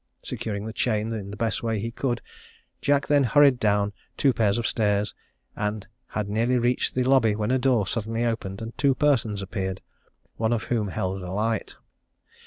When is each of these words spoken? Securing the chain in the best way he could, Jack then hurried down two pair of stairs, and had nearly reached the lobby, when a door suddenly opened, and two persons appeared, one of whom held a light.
Securing 0.23 0.65
the 0.65 0.73
chain 0.73 1.13
in 1.13 1.29
the 1.29 1.37
best 1.37 1.61
way 1.61 1.77
he 1.77 1.91
could, 1.91 2.23
Jack 2.81 3.05
then 3.05 3.23
hurried 3.23 3.59
down 3.59 3.93
two 4.17 4.33
pair 4.33 4.49
of 4.49 4.65
stairs, 4.65 5.13
and 5.55 5.85
had 6.07 6.27
nearly 6.27 6.57
reached 6.57 6.95
the 6.95 7.03
lobby, 7.03 7.35
when 7.35 7.51
a 7.51 7.59
door 7.59 7.85
suddenly 7.85 8.25
opened, 8.25 8.63
and 8.63 8.75
two 8.79 8.95
persons 8.95 9.43
appeared, 9.43 9.79
one 10.37 10.53
of 10.53 10.63
whom 10.63 10.87
held 10.87 11.21
a 11.21 11.29
light. 11.31 11.75